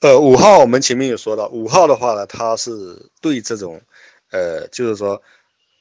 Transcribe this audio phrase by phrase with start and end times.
[0.00, 2.70] 呃，五号我们前面有说到，五号的话呢，他是
[3.20, 3.78] 对这种，
[4.30, 5.20] 呃，就是说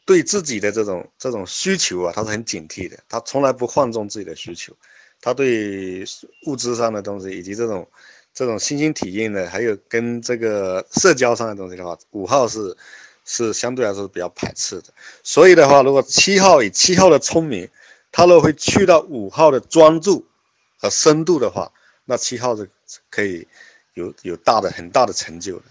[0.06, 4.74] 对自己的这种这种需求啊，他是很警惕的，他从来不放纵自己的需求，
[5.22, 6.04] 他对
[6.48, 7.88] 物质上的东西以及这种
[8.34, 12.76] 这种新兴体验的，还有跟这个社交上的东西的话，五号是
[13.24, 14.88] 是相对来说比较排斥的。
[15.24, 17.70] 所以的话，如果七号以七号的聪明，
[18.12, 20.26] 他如果会去到五号的专注
[20.78, 21.72] 和深度的话，
[22.04, 22.70] 那七号是
[23.10, 23.48] 可以
[24.00, 25.66] 有有大的很大的成就的。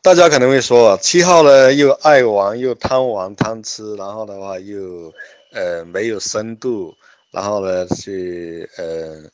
[0.00, 5.12] 大家可能会说，七号呢又爱玩又贪玩贪吃，然后的话又
[5.52, 6.94] 呃没有深度，
[7.30, 9.30] 然后呢是呃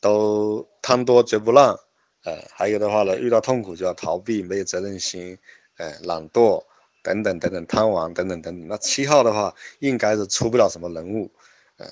[0.00, 1.78] 都贪多绝不让，
[2.24, 5.38] 呃还有的话呢遇到痛苦就要逃避，没有责任心，
[5.78, 6.62] 呃懒惰
[7.02, 8.68] 等等等等贪玩等等等等。
[8.68, 11.30] 那七号的话应该是出不了什么人物，
[11.78, 11.88] 嗯，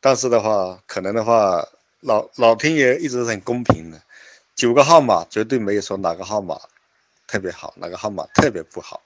[0.00, 1.66] 但是的话可能的话。
[2.02, 4.00] 老老天爷一直是很公平的，
[4.60, 6.60] 九个号码绝对没有说哪个号码
[7.26, 9.00] 特别好，哪个号码特别不好。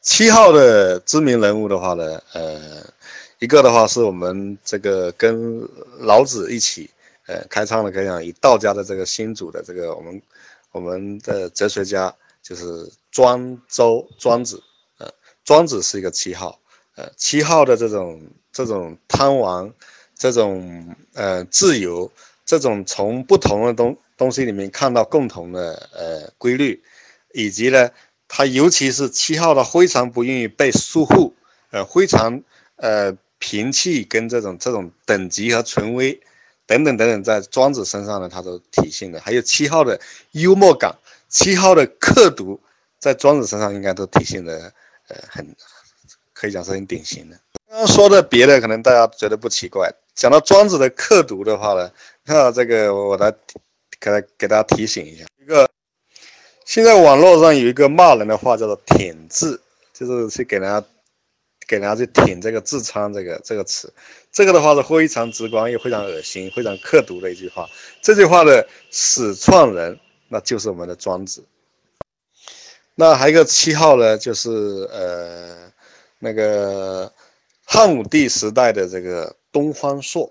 [0.00, 2.84] 七号的知名人物的话呢，呃，
[3.38, 5.60] 一个的话是我们这个跟
[6.00, 6.90] 老子一起
[7.28, 10.20] 呃开创了，可以讲以道家的这个新主的这个我们
[10.72, 14.60] 我们的哲学家就是庄周庄子，
[14.98, 15.08] 呃，
[15.44, 16.58] 庄子是一个七号，
[16.96, 19.72] 呃，七号的这种这种贪玩。
[20.16, 22.10] 这种呃自由，
[22.44, 26.82] 这种从不同的东东西里面看到共同的呃规律，
[27.32, 27.90] 以及呢，
[28.26, 31.32] 他尤其是七号，他非常不愿意被束缚，
[31.70, 32.42] 呃，非常
[32.76, 36.20] 呃平气跟这种这种等级和权威
[36.66, 39.98] 等等等等，在庄子身上呢，他都体现的，还有七号的
[40.32, 40.94] 幽默感，
[41.28, 42.60] 七号的刻毒，
[42.98, 44.72] 在庄子身上应该都体现的
[45.06, 45.56] 呃很，
[46.32, 47.38] 可以讲是很典型的。
[47.68, 49.88] 刚刚说的别的，可能大家觉得不奇怪。
[50.14, 51.88] 讲到庄子的刻读的话呢，
[52.24, 53.32] 那这个我来
[54.00, 55.68] 给他给大家提醒一下，一个
[56.64, 59.60] 现在网络上有一个骂人的话叫做“舔字”，
[59.92, 60.86] 就是去给人家
[61.66, 63.92] 给人家去舔这个痔疮这个这个词，
[64.30, 67.68] 这个的话是非常直观又非常恶心、非常刻毒的一句话。
[68.00, 69.98] 这句话的始创人
[70.28, 71.44] 那就是我们的庄子。
[72.94, 74.50] 那还有一个七号呢，就是
[74.92, 75.72] 呃
[76.18, 77.12] 那个
[77.64, 79.34] 汉武帝时代的这个。
[79.50, 80.30] 东方朔，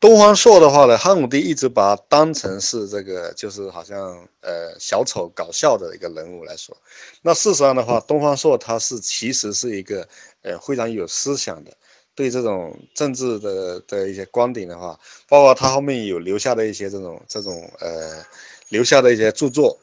[0.00, 6.76] 东方朔的话呢，汉武帝一直把他当成是这个，就是好像呃小丑搞笑的一个人物来说。
[7.20, 10.08] 那事实上的话，东方朔他是其实是一个
[10.42, 11.72] 呃非常有思想的，
[12.14, 14.96] 对这种政治的的一些观点的话，
[15.28, 18.24] 包括他后面有留下的一些这种这种呃
[18.68, 19.76] 留下的一些著作，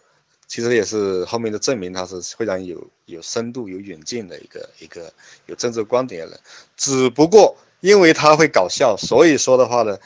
[0.48, 5.12] 其实也是后面的证明他是非常有有深度、有远见的一个一个
[5.48, 6.40] 有政治观点的人，
[6.78, 7.58] 只不过。
[7.86, 10.00] 因为他会搞笑，所以说的话呢，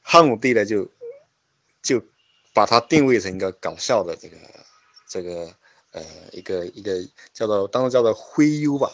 [0.00, 0.90] 汉武帝呢就
[1.82, 2.02] 就
[2.54, 4.38] 把他定位成一个搞笑的这个
[5.06, 5.54] 这个
[5.92, 6.02] 呃
[6.32, 6.92] 一个一个
[7.34, 8.90] 叫做当时叫做徽优吧。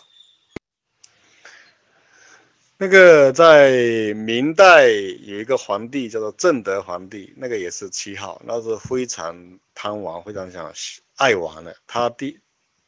[2.78, 10.74] 那个在明代有一个皇帝叫做正德皇帝，那个也是七号，那是非常贪玩、非常想
[11.14, 11.76] 爱玩的。
[11.86, 12.41] 他第，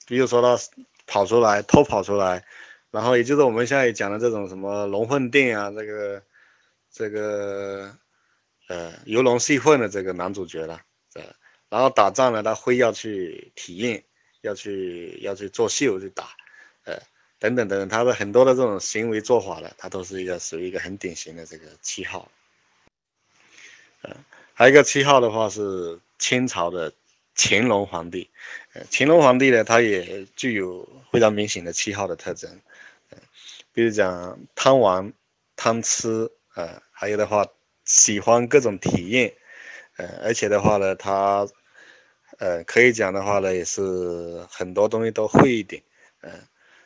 [0.04, 0.60] 比如说他
[1.06, 2.44] 跑出来偷跑出来。
[2.94, 6.22] 然后也就是我们现在讲的这种什么龙凤店啊，这个
[6.92, 7.92] 这个
[8.68, 10.80] 呃游龙戏凤的这个男主角了，
[11.14, 11.22] 呃，
[11.68, 14.04] 然后打仗呢，他会要去体验，
[14.42, 16.28] 要去要去做秀去打，
[16.84, 16.96] 呃，
[17.40, 22.30] 等等等等，他的很多的这种行为做法呢，他都是一个属于一个很典型的这个七号，
[24.02, 24.16] 呃，
[24.52, 26.92] 还有一个七号的话是清朝的
[27.34, 28.30] 乾隆皇帝，
[28.90, 32.60] 乾隆皇帝呢，他也具有非常明显的七号的特征。
[33.72, 35.12] 比如讲贪玩、
[35.56, 37.44] 贪吃，呃，还有的话
[37.84, 39.34] 喜欢各种体验，
[39.96, 41.46] 呃，而且的话呢，他，
[42.38, 45.82] 呃，可以讲的话呢，也是很多东西都会一点，
[46.20, 46.30] 嗯，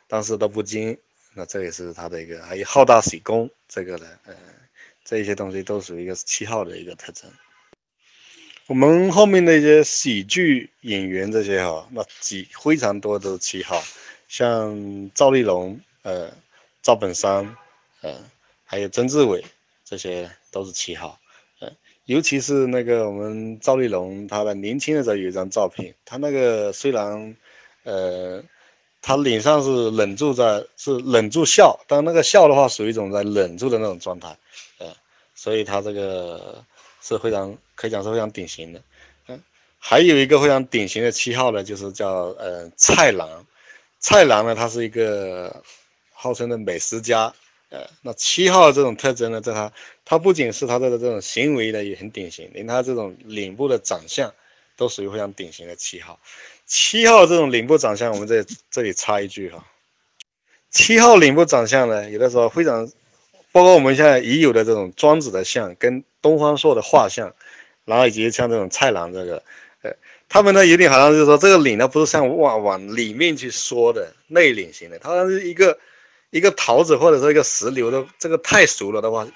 [0.07, 0.97] 但是都不精，
[1.35, 4.35] 那这也是他的一个，还有好大喜功，这个呢，呃，
[5.03, 7.31] 这些东西都属于一个七号的一个特征。
[8.69, 13.81] 我们后面的一些喜剧演员这些哈，那几非常多都是七号，
[14.27, 16.31] 像赵丽蓉，呃。
[16.81, 17.57] 赵本山，
[18.01, 18.15] 呃，
[18.63, 19.43] 还有曾志伟，
[19.83, 21.19] 这些都是七号，
[21.59, 21.69] 呃，
[22.05, 27.35] 尤其是那个我们赵丽蓉，她的年轻的时候有一张照片，她那个虽然，
[27.83, 28.41] 呃，
[29.01, 34.37] 她脸上是忍住在，是忍住笑，但那个笑的话属于一种在忍住的那种状态，
[34.77, 34.87] 呃，
[35.35, 36.63] 所以她这个
[37.01, 38.81] 是非常可以讲是非常典型的，
[39.27, 39.41] 嗯，
[39.77, 42.09] 还有一个非常典型的七号呢，就是叫
[42.39, 43.27] 呃蔡澜，
[43.99, 45.63] 蔡澜呢，他是一个。
[46.21, 47.33] 号称的美食家，
[47.69, 49.71] 呃，那七号这种特征呢，在他
[50.03, 54.33] 他不仅是他的这种行为呢也很典型，连他这种领部的长相
[54.75, 56.19] 都属于非常典型的七号。
[56.65, 59.65] 七号这种领部长相，我们在这里插一句哈，
[60.69, 62.91] 七号领部长相呢，有的时候非常，
[63.51, 67.33] 包括我们现在已有的这种庄子的像，跟东方朔的画像，
[67.85, 69.43] 然后以及像这种蔡澜这个，
[69.81, 69.91] 呃，
[70.27, 75.77] 他们呢有点好像就是说这个领呢不是像往往里面去缩的内领型的，它好像是一个。
[76.31, 79.27] 一个桃子或者说一个石榴的这个太熟了的话，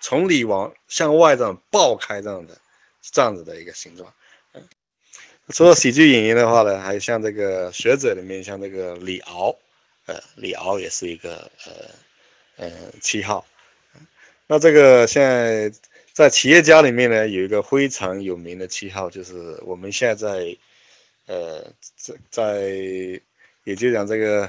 [0.00, 2.56] 从里往向外这样爆开这样的，
[3.02, 4.10] 这样子的一个形状。
[4.54, 4.62] 嗯，
[5.50, 9.54] 除了喜剧演员的话呢，还有像这个学者里面，像这个李敖，
[10.06, 11.72] 呃，李敖也是一个呃，
[12.60, 12.70] 呃
[13.00, 13.44] 七号。
[14.46, 15.72] 那这个现在
[16.12, 20.56] 在企业家里面呢，有一个非常有名的七号，就是我们现在
[21.26, 21.64] 呃
[21.96, 22.70] 在在
[23.64, 24.48] 也就讲这个。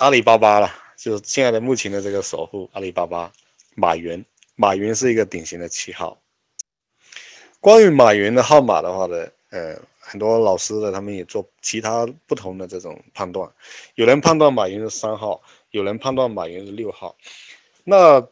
[0.00, 3.32] 阿里巴巴了，就是现在的目前的这个首富阿里巴巴，
[3.74, 4.24] 马云。
[4.54, 6.16] 马云是一个典型的七号。
[7.58, 13.50] 关于马云的号码的话呢，呃，很多老师呢，他们也做其他不同的这种判断。
[13.96, 17.16] 有人判断马云是三号，有人判断马云是六号。
[17.84, 18.26] 那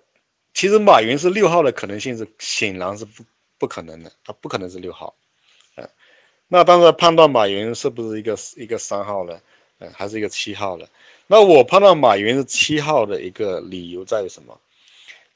[0.54, 3.24] 其实马云是六号的可能性是显然是不
[3.58, 5.14] 不可能的，他不可能是六号。
[5.74, 5.88] 呃，
[6.48, 9.40] 那当时判断马云是不是一个一个三号呢？
[9.78, 10.88] 嗯，还是一个七号的。
[11.26, 14.58] 那我判断马云是七号的一个理由在于什么？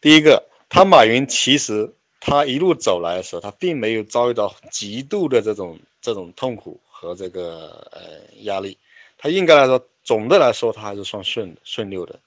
[0.00, 8.78] 第一个，他马云其实他一路走来的时候，他并没有遭遇到极度的这种这种痛苦和这个呃压力，
[9.22, 12.18] 他应该来说，总的来说他还是算顺顺溜的。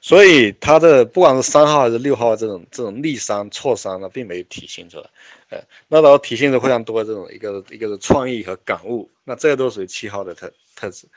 [0.00, 5.10] 所以他的不管是三号还是六号这种这种逆商挫伤呢，并没有体现出来。
[5.48, 5.58] 呃，
[5.88, 11.08] 那然后体现的非常多这种一个一个是创意和感悟，那这都属于七号的特特质。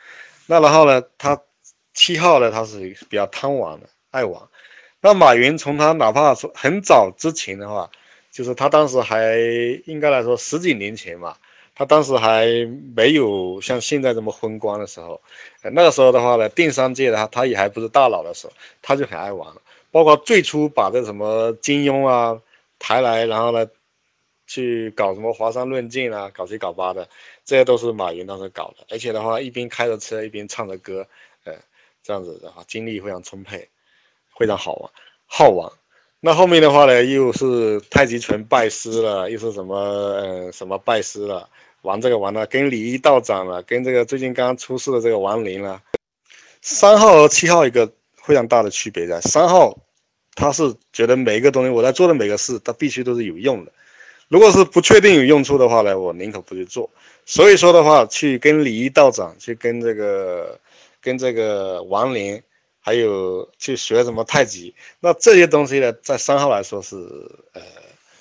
[0.47, 1.03] 那然后呢？
[1.17, 1.39] 他
[1.93, 2.49] 七号呢？
[2.49, 2.79] 他是
[3.09, 4.41] 比较贪玩的，爱玩。
[5.01, 7.91] 那马云从他哪怕说很早之前的话，
[8.31, 9.35] 就是他当时还
[9.85, 11.35] 应该来说十几年前嘛，
[11.75, 12.45] 他当时还
[12.95, 15.21] 没有像现在这么风光的时候。
[15.63, 19.53] 那个时候的话呢，电商界的他他也还不是大佬的时候，他就很爱玩。
[19.91, 22.41] 包括最初把这什么金庸啊
[22.79, 23.69] 抬来，然后呢
[24.47, 27.07] 去搞什么华山论剑啊，搞七搞八的。
[27.43, 31.05] 这些都是马云当时搞的，而且的话，一边开着车一边唱着歌，
[31.43, 31.53] 呃，
[32.03, 33.67] 这样子的话，精力非常充沛，
[34.37, 34.91] 非常好玩，
[35.25, 35.71] 好玩。
[36.23, 41.49] 那后面的话呢，又是太极拳拜师了，又是什么呃什么拜师了，
[41.81, 45.81] 玩这个玩的，跟李一道长了，跟这个最近刚刚出世的这个王林了。
[46.61, 49.75] 三号和七号一个非常大的区别在，三号
[50.35, 53.71] 他是觉得每一个东西我在做的每个事，他必须都是有用的。
[54.27, 56.87] 如果是不确定有用处的话呢，我宁可不去做。
[57.25, 60.59] 所以说的话，去跟李一道长，去跟这个，
[61.01, 62.39] 跟这个王林，
[62.83, 66.95] 还有去学什么太极，那这些东西呢，在三号来说是，
[67.53, 67.61] 呃，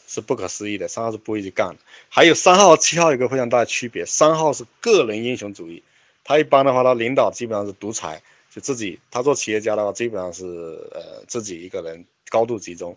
[0.07, 0.87] 是不可思议的。
[0.87, 1.77] 三号是不会去干的。
[2.11, 5.83] 还有三号和七号有个非常大的区别，三号是个人英雄主义，
[6.23, 8.23] 他一般的话，他领导基本上是独裁，
[8.55, 10.45] 就自己，他做企业家的话，基本上是
[10.93, 12.95] 呃自己一个人高度集中。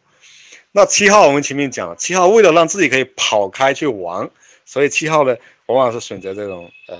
[0.74, 4.30] 那七号我们前面讲了，七号为了让自己可以跑开去玩，
[4.66, 5.38] 所以七号呢，
[5.68, 7.00] 往往是选择这种呃，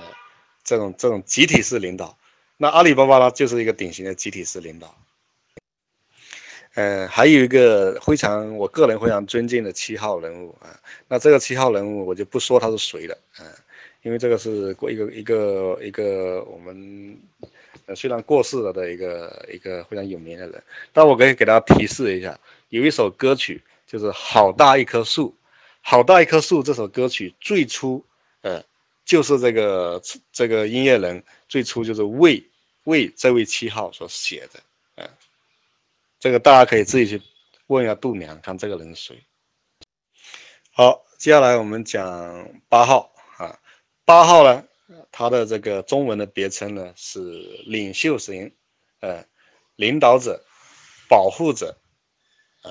[0.64, 2.16] 这种这种集体式领导。
[2.64, 4.96] 那阿里巴巴呢，就是一个典型的集体式领导。
[6.72, 13.44] 呃，还有一个非常我个人非常尊敬的七号人物啊，那这个七号人物我就不说他是谁了啊，
[14.00, 17.18] 因为这个是过一个一个一个我们
[17.84, 22.40] 呃虽然过世了的一个一个非常有名的人，但我可以给大家提示一下。
[22.70, 25.28] 有一首歌曲，就是《好大一棵树》，
[25.82, 28.02] 《好大一棵树》这首歌曲最初，
[28.40, 28.64] 呃，
[29.04, 32.42] 就是这个这个音乐人最初就是为
[32.84, 34.60] 为这位七号所写的，
[34.94, 35.10] 呃，
[36.18, 37.22] 这个大家可以自己去
[37.66, 39.24] 问一下度娘，看这个人是谁。
[40.70, 43.60] 好，接下来我们讲八号啊，
[44.04, 44.66] 八号呢，
[45.12, 47.20] 他的这个中文的别称呢是
[47.66, 48.54] 领袖型，
[49.00, 49.24] 呃，
[49.76, 50.44] 领导者，
[51.08, 51.76] 保护者
[52.62, 52.70] 啊。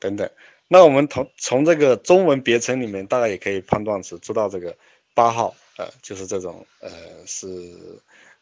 [0.00, 0.30] 等等，
[0.68, 4.78] 那我们从从这个中文别称里面，大概也可以判断出，知道这个
[5.12, 7.48] 八号，呃，就是这种，呃，是，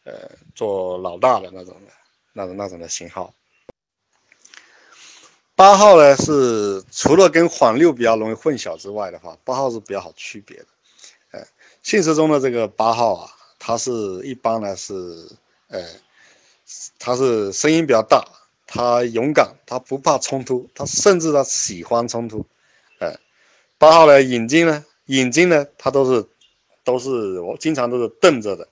[0.07, 1.91] 呃，做老大的那种的，
[2.31, 3.33] 那种那种的型号。
[5.53, 10.65] 八号呢，是除了跟黄六比较容易混淆之外的话，八号是比较好区别的。
[11.31, 11.45] 呃，
[11.83, 13.91] 现实中的这个八号啊，它是
[14.23, 14.93] 一般呢是，
[15.67, 15.85] 呃，
[16.97, 18.25] 它是声音比较大。
[18.69, 22.45] 他勇敢，他不怕冲突，他甚至他喜欢冲突，
[22.99, 23.17] 哎，
[23.77, 26.27] 八号呢，眼睛呢，眼睛呢，他都是，
[26.83, 28.67] 都是我经常都是瞪着的，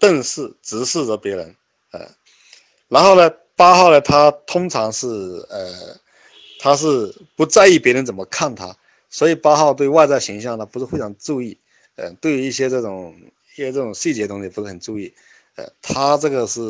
[0.00, 1.54] 瞪视直视着别人，
[1.92, 2.08] 呃，
[2.88, 5.06] 然后呢，八号呢，他通常是
[5.50, 6.00] 呃，
[6.58, 8.74] 他是不在意别人怎么看他，
[9.10, 11.58] 所以八号对外在形象呢不是非常注意，
[11.96, 13.14] 呃，对于一些这种
[13.52, 15.12] 一些这种细节东西不是很注意，
[15.56, 16.60] 呃，他这个是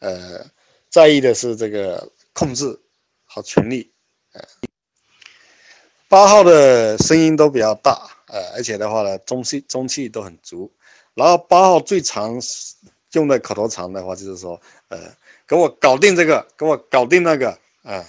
[0.00, 0.44] 呃
[0.90, 2.76] 在意的是这个控制
[3.24, 3.88] 和权力，
[4.32, 4.42] 呃，
[6.08, 10.72] 八号的声音都比较大，呃，而且的话呢，中气中气都很足，
[11.14, 12.40] 然后八号最常
[13.12, 14.98] 用的口头禅的话就是说，呃。
[15.44, 17.50] 给我搞定这个，给我搞定那个，
[17.82, 18.02] 啊，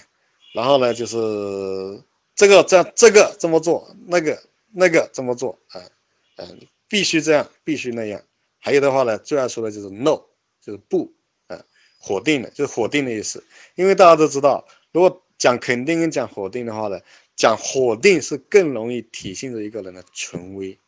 [0.54, 2.02] 然后呢，就是
[2.34, 4.42] 这个这样，这个这么做，那个
[4.72, 5.82] 那个这么做，啊，
[6.36, 6.58] 嗯，
[6.88, 8.22] 必须这样，必须那样。
[8.60, 10.22] 还有的话呢，最爱说的就是 no，
[10.62, 11.12] 就是不，
[11.48, 11.62] 啊，
[12.00, 13.44] 否定的，就是否定的意思。
[13.74, 16.98] 因为大家都知道，如果讲肯定跟讲否定的话呢，
[17.36, 20.78] 讲否定是更容易体现着一个人的权威，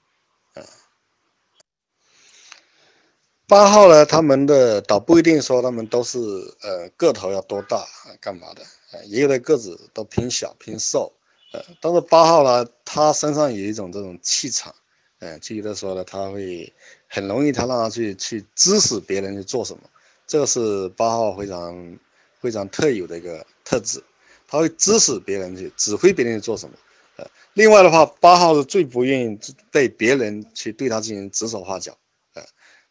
[3.48, 6.18] 八号呢，他们的倒不一定说他们都是
[6.62, 8.62] 呃个头要多大啊，干嘛的？
[8.90, 11.12] 呃，也有的个子都偏小偏瘦，
[11.52, 14.74] 呃，但是八号呢，他身上有一种这种气场，
[15.20, 16.72] 呃，就有的时候呢，他会
[17.06, 19.82] 很容易他让他去去指使别人去做什么，
[20.26, 21.98] 这个是八号非常
[22.40, 24.02] 非常特有的一个特质，
[24.48, 26.74] 他会指使别人去指挥别人去做什么，
[27.18, 27.24] 呃，
[27.54, 29.38] 另外的话，八号是最不愿意
[29.70, 31.96] 被别人去对他进行指手画脚。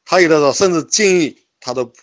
[0.06, 1.94] 他有的时候甚至建议他都不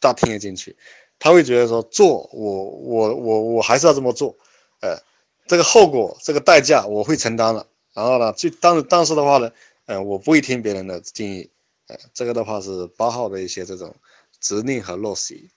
[0.00, 0.76] 大听得进去，
[1.20, 4.36] 他会觉得说做我我我我还是要这么做，
[4.80, 4.98] 呃，
[5.46, 7.66] 这个后果这个代价我会承担了。
[7.94, 9.52] 然后呢，就但但是的话呢，
[9.86, 11.48] 呃，我不会听别人的建议，
[11.86, 13.94] 呃，这个的话是八号的一些这种
[14.40, 15.48] 执念和陋习。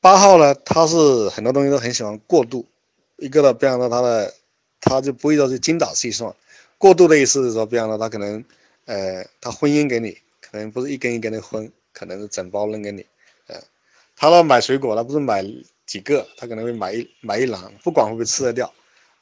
[0.00, 2.66] 八号呢，他是很多东西都很喜欢过度，
[3.16, 4.34] 一个呢，比方说他的
[4.80, 6.34] 他就不会说去精打细算，
[6.78, 8.44] 过度的意思是说，比方说他可能。
[8.86, 13.04] 呃，他婚姻给你，可能不是一根一根的婚，可能是整包扔给你。
[13.48, 13.60] 呃，
[14.16, 15.44] 他要买水果，他不是买
[15.86, 18.72] 几个，他可能会买一买一篮，不管会不会吃得掉。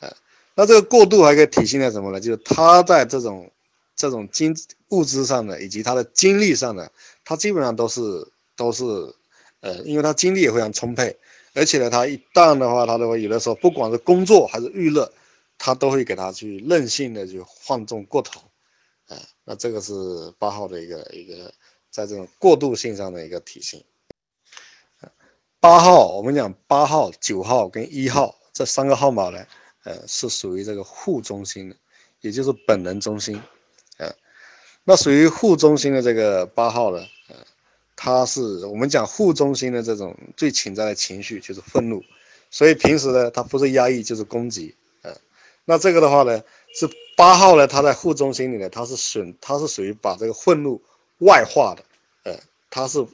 [0.01, 0.17] 呃，
[0.55, 2.21] 那这个过度还可以体现在什么呢？
[2.21, 3.51] 就是他在这种
[3.97, 4.55] 这种经
[4.91, 6.93] 物质上的，以及他的精力上的，
[7.25, 8.01] 他基本上都是
[8.57, 8.85] 都是，
[9.61, 11.17] 呃，因为他精力也非常充沛，
[11.55, 15.11] 而且呢，他一旦的话，他都会有的时候，不管是工作还是娱乐，
[15.57, 18.43] 他都会给他去任性的去放纵过头。
[19.09, 19.93] 啊，那这个是
[20.39, 21.53] 八号的一个一个，
[21.91, 23.83] 在这种过渡性上的一个体现。
[25.61, 29.47] 八号，我们讲八号、九号跟一号这三个号码呢，
[29.85, 31.77] 呃，是属于这个护中心的，
[32.21, 33.41] 也就是本能中心。
[33.99, 34.11] 呃，
[34.85, 37.37] 那属于护中心的这个八号呢，呃，
[37.97, 42.03] 它是我们讲护中心的这种最潜在的情绪就是愤怒，
[42.51, 44.75] 所以平时呢，它不是压抑就是攻击。
[45.03, 45.15] 呃，
[45.65, 46.43] 那这个的话呢？
[46.77, 50.83] 是八号呢，他在护中心里呢，他是损，他是属于把这个愤怒
[51.19, 51.85] 外化的，
[52.25, 52.41] 呃，
[52.71, 53.07] 他是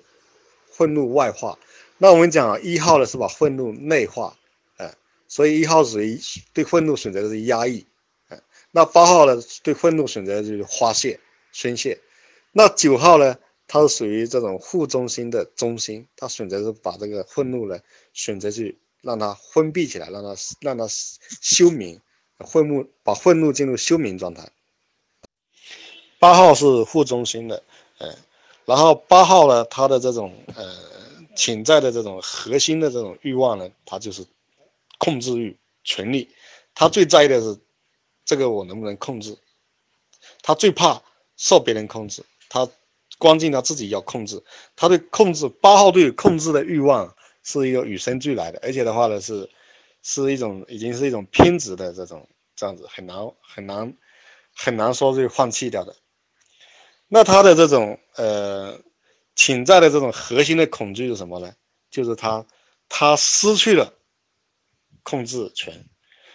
[0.71, 1.59] 愤怒外化。
[1.99, 4.37] 那我们讲一号呢，是把愤怒内化，
[4.79, 4.91] 呃，
[5.29, 6.19] 所以一号属于
[6.55, 7.87] 对愤怒选择的是压抑，
[8.29, 8.41] 呃，
[8.71, 11.21] 那八号呢，对愤怒选择的就是发泄、
[11.53, 12.01] 宣泄。
[12.53, 17.79] 那九号呢，它是属于这种护中心的中心，他选择是把这个愤怒呢，
[18.15, 22.01] 选择去让它封闭起来，让它让它休眠。
[22.47, 24.49] 愤怒把愤怒进入休眠状态。
[26.19, 27.63] 八号是负中心的，
[27.99, 28.15] 嗯，
[28.67, 30.77] 然后八号呢，他的这种呃
[31.35, 34.27] 潜在的这种核心的这种欲望呢，他就是
[34.99, 36.29] 控制欲、权力，
[36.75, 37.59] 他最在意的是
[38.25, 39.37] 这个我能不能控制，
[40.43, 41.03] 他最怕
[41.37, 42.69] 受别人控制，他
[43.17, 44.43] 关键他自己要控制，
[44.77, 49.49] 他对控制八号对控制的欲望是一个与生俱来的，而且的话呢是。
[50.03, 53.97] 是一种已经是一种偏执的这种这样子很难很难
[54.55, 55.95] 很难说就放弃掉的。
[57.09, 58.81] 那他的这种呃
[59.35, 61.55] 潜在的这种核心的恐惧是什么呢？
[61.91, 62.47] 就是他
[62.89, 63.93] 他失去了
[65.03, 65.85] 控制权。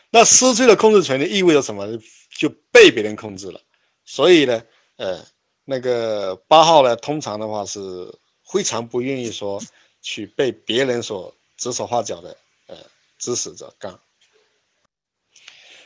[0.10, 1.88] 那失去了控制权的意味着什么？
[2.30, 3.62] 就被别人控制了。
[4.06, 4.64] 所以呢，
[4.98, 5.26] 呃，
[5.66, 7.80] 那个八号呢，通常的话是
[8.44, 9.62] 非常不愿意说
[10.02, 12.38] 去被别人所指手画脚的。
[13.18, 13.98] 支持者干，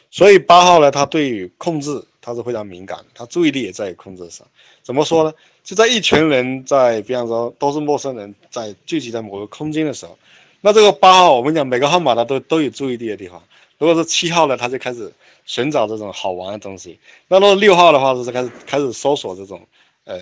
[0.09, 4.45] 所以八号呢，他对于控制他是非常敏感，他注意力也在控制上。
[4.81, 5.33] 怎么说呢？
[5.63, 10.17] 就在一群人在，比方说都是陌生人，在聚集在某个空间的时候，
[10.61, 13.41] 那这个八号，我们讲每个号码他都都有注意力的地方。
[13.77, 15.13] 如果是七号呢，他就开始
[15.45, 19.65] 寻找这种好玩的东西；那如果六号的话，就是开始开始搜索这种
[20.05, 20.19] 呃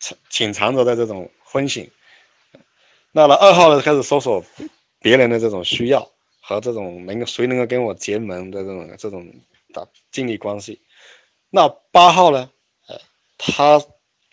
[0.00, 1.88] 潜潜藏着的这种风险。
[3.12, 4.44] 那了二号呢，开始搜索
[4.98, 6.10] 别人的这种需要。
[6.46, 9.26] 和这种能够谁能够跟我结盟的这种这种
[9.72, 10.82] 的建立关系，
[11.48, 12.50] 那八号呢？
[12.86, 13.00] 呃，
[13.38, 13.82] 他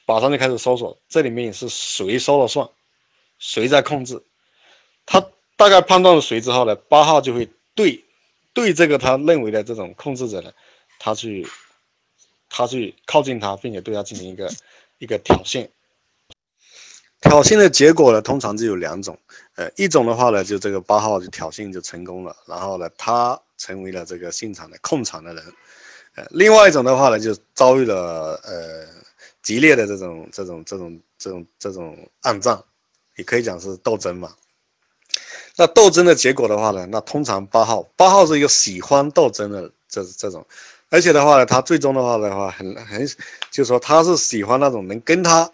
[0.05, 2.69] 马上就开始搜索，这里面是谁说了算？
[3.39, 4.21] 谁在控制？
[5.05, 5.25] 他
[5.55, 8.03] 大概判断了谁之后呢，八号就会对
[8.53, 10.51] 对这个他认为的这种控制者呢，
[10.99, 11.47] 他去
[12.49, 14.51] 他去靠近他，并且对他进行一个
[14.97, 15.69] 一个挑衅。
[17.21, 19.17] 挑衅的结果呢，通常就有两种，
[19.55, 25.43] 呃，一种的话呢，就这个八号就挑衅就成功了，然后呢，他成为了这个现场的控场的人，
[26.15, 28.87] 呃，另外一种的话呢，就遭遇了呃
[29.43, 32.59] 激烈的这种这种这种这种这种暗战，
[33.17, 34.33] 也可以讲是斗争嘛。
[35.57, 40.43] 那斗争的结果的话呢，那通常八号八号是一个喜欢斗争的这这种，
[40.89, 43.07] 而且的话呢，他最终的话的话很很，
[43.51, 45.51] 就说他是喜欢那种能跟他。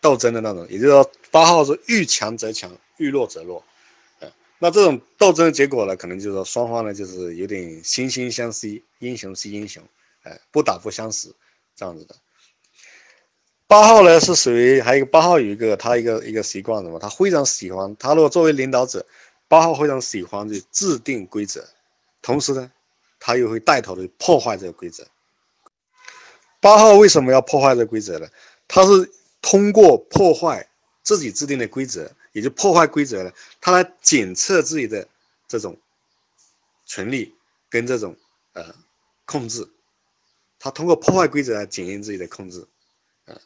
[0.00, 3.64] 斗争的那种，也就是说，八号是遇强则强，遇弱则弱，
[4.60, 9.82] 那这种斗争的结果呢，可能就是说双方呢就是有点惺惺相惜，英雄惜英雄，
[10.22, 11.32] 哎，不打不相识，
[11.76, 12.14] 这样子的。
[13.66, 19.04] 八号呢是属于还有一个八号有一个他一个一个习惯什么，他非常喜欢，他如果作为领导者，
[19.46, 21.64] 八号非常喜欢去制定规则，
[22.22, 22.70] 同时呢，
[23.20, 25.06] 他又会带头的破坏这个规则。
[26.60, 28.28] 八号为什么要破坏这个规则呢？
[28.68, 29.12] 他是。
[29.40, 30.68] 通过破坏
[31.02, 35.06] 自己制定的规则，也就破坏规则了，他来检测自己的
[35.46, 35.76] 这种
[36.84, 37.34] 权利
[37.70, 38.14] 跟这种
[38.52, 38.74] 呃
[39.24, 39.66] 控制，
[40.58, 42.66] 他通过破坏规则来检验自己的控制。
[43.26, 43.40] 啊，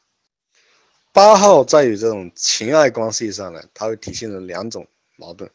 [1.12, 5.48] 八号在于这种情爱关系上呢，他会体现了两种矛盾，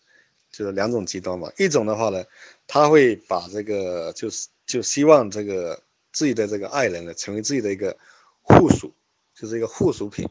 [0.51, 1.51] 就是两种极端嘛。
[1.57, 2.23] 一种的话呢，
[2.67, 5.81] 他会把这个就是就希望这个
[6.13, 7.97] 自己的这个爱人呢，成为自己的一个
[8.47, 8.93] 附属。
[9.39, 10.27] 就是一个附属品，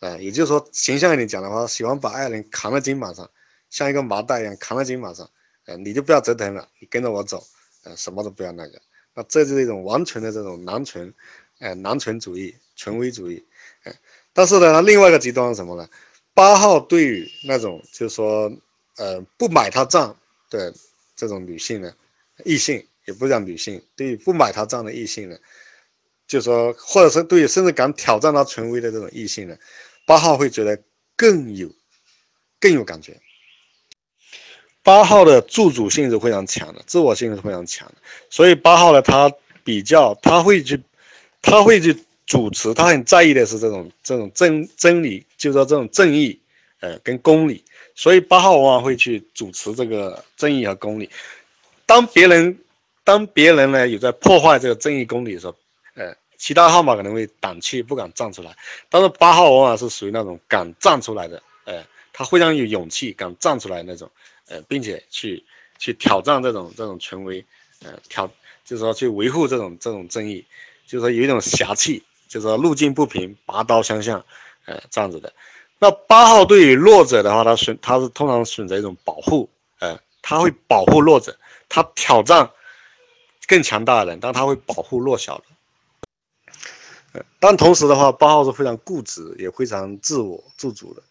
[0.00, 3.30] 啊，也就是说，形象一点讲的话，喜欢把爱人扛在肩膀上，
[3.70, 5.30] 像一个麻袋一样扛在肩膀上，
[5.66, 7.46] 呃，你就不要折腾了，你跟着我走，
[7.84, 8.82] 呃，什么都不要那个，
[9.14, 11.14] 那这就是一种完全的这种男权，
[11.60, 13.44] 呃，男权主义、权威主义，
[13.84, 13.92] 呃，
[14.32, 15.88] 但是呢，另外一个极端是什么呢？
[16.34, 18.50] 八号对于那种就是说，
[18.96, 20.16] 呃，不买他账
[20.48, 20.74] 的
[21.14, 21.94] 这种女性呢，
[22.44, 25.38] 异性也不讲女性，对于不买他账的异性呢。
[26.30, 29.56] 就说，或者是对甚至敢挑战他权威的这种异性呢，
[30.06, 30.80] 八号会觉得
[31.16, 31.68] 更有
[32.60, 33.20] 更有感觉。
[34.84, 37.94] 八号的自主性是非常强的，自我性是非常强的，
[38.30, 39.28] 所以八号呢，他
[39.64, 40.80] 比较他会去
[41.42, 46.40] 他会去主持，他很在意的是这种这种真真理，就是说这种正义，
[46.78, 47.64] 呃，跟公理。
[47.96, 51.10] 所以八号往往会去主持这个正义和公理。
[51.86, 52.56] 当别人
[53.02, 55.56] 当别人呢有在破坏这个正义公理的时候。
[56.40, 58.56] 其他号码可能会胆怯不敢站出来，
[58.88, 64.10] 但是八号往往是属于那种敢站出来的，呃，他非常有勇气，敢站出来那种，
[64.48, 65.44] 呃，并且去
[65.78, 67.44] 去挑战这种这种权威，
[67.84, 68.26] 呃，挑
[68.64, 70.42] 就是说去维护这种这种正义，
[70.86, 74.24] 就是说有一种侠气，就是说路见不平拔刀相向，
[74.64, 75.30] 呃，这样子的。
[75.78, 79.46] 那八号对于弱者的话，他选他是通常选择一种保护，
[79.78, 81.36] 呃，他会保护弱者，
[81.68, 82.50] 他挑战
[83.46, 85.44] 更强大的人，但他会保护弱小的。
[87.38, 91.02] 但同时的话，八号是非常固执，也非常自我自主的。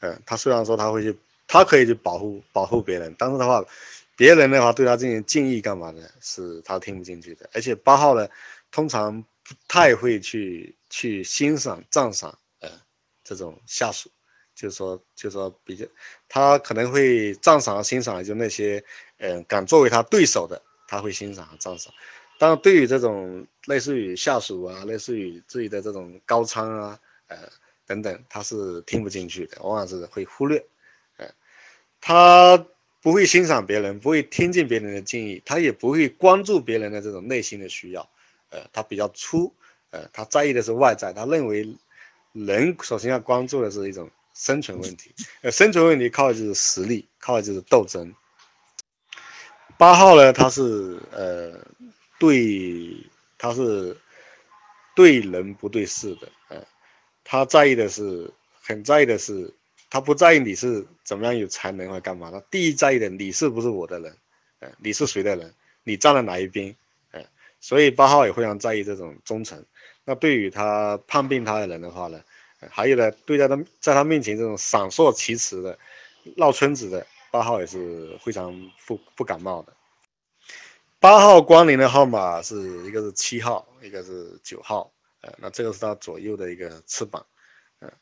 [0.00, 3.64] 嗯，他虽然说他会去，他可以去保护保护别人，但是的话，
[4.16, 6.02] 别人的话对他进行敬意干嘛呢？
[6.20, 7.50] 是他听不进去的。
[7.52, 8.28] 而且八号呢，
[8.70, 12.70] 通常不太会去去欣赏赞赏呃
[13.24, 14.08] 这种下属，
[14.54, 15.84] 就是说就是说比较，
[16.28, 18.82] 他可能会赞赏欣赏就那些
[19.18, 21.92] 嗯敢作为他对手的，他会欣赏和赞赏。
[22.38, 27.36] 但对于这种类似于下属啊，类似于自己的这种高仓啊，呃
[27.84, 30.64] 等等，他是听不进去的，往往是会忽略，
[31.16, 31.26] 呃，
[32.00, 32.64] 他
[33.02, 38.08] 不会欣赏别人，不会听进别人的建议，他也不会关注别人的这种内心的需要，
[38.50, 39.52] 呃，他比较粗，
[39.90, 41.76] 呃，他在意的是外在，他认为
[42.32, 48.14] 人首先要关注的是一种生存问题，呃，生存问题 靠的就是实力，靠的就是斗争。
[49.76, 51.66] 八号呢，他是呃。
[52.18, 52.96] 对，
[53.38, 53.96] 他是
[54.94, 56.66] 对人不对事的，嗯，
[57.22, 59.54] 他在意的是，很在意的是，
[59.88, 64.16] 他不在意你是怎么样有才能或干嘛的，第一在意的你是不是我的人，
[64.60, 65.54] 嗯，你是谁的人，
[65.84, 66.74] 你站在哪一边，
[67.12, 67.24] 嗯，
[67.60, 69.64] 所以八号也非常在意这种忠诚。
[70.04, 72.20] 那对于他叛变他的人的话呢，
[72.68, 75.78] 还有呢，对待他在他面前这种闪烁其词的、
[76.36, 78.52] 闹村子的，八号也是非常
[78.86, 79.72] 不不感冒的。
[81.00, 87.24] 八号光临的号码是一个是七号，一个是九号，呃，那这个是它左右的一个翅膀，
[87.80, 87.92] 嗯，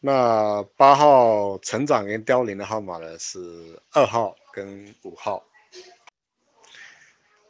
[0.00, 5.44] 那八号成长跟凋零的号码呢是二号跟五号。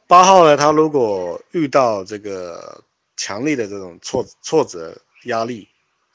[0.06, 2.84] 八号呢，他如果遇到这个
[3.16, 4.94] 强烈的这种挫挫折、
[5.24, 5.66] 压力，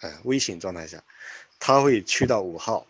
[0.02, 1.04] 呃，危险状态下，
[1.60, 2.86] 他会去到五号，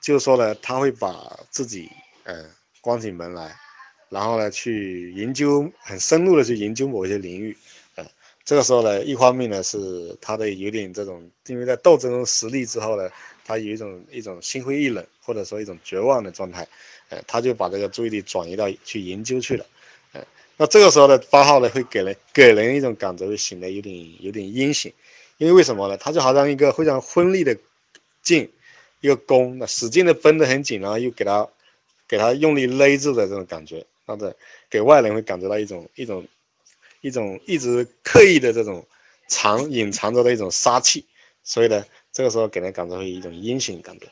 [0.00, 1.90] 就是说呢，他会把自己
[2.22, 2.48] 呃
[2.80, 3.58] 关起门来，
[4.14, 7.56] 然后呢去研究很深入的去研究某一些领域，
[7.96, 8.06] 呃，
[8.44, 13.10] 这个时候呢，一方面呢是他的有点这种，因为在斗争中失利之后呢，
[13.44, 16.66] 他有一种一种心灰意冷或者说一种绝望的状态，
[17.08, 19.66] 呃，他就把这个注意力转移到去研究去了，
[20.12, 20.24] 呃，
[20.56, 24.92] 那这个时候呢，八号呢会给人给人一种感觉会显得有点有点阴险，
[25.38, 25.96] 因为为什么呢？
[25.96, 27.56] 他就好像一个非常锋利的
[28.22, 28.48] 劲。
[29.00, 31.46] 一个弓，那使劲的绷得很紧，然后又给他，
[32.08, 34.36] 给他用力勒住的这种感觉，他的
[34.70, 36.26] 给外人会感觉到一种一种
[37.00, 38.86] 一种一直刻意的这种
[39.28, 41.06] 藏隐藏着的一种杀气，
[41.42, 44.06] 所以呢，这个时候给人感觉会一种阴险感觉。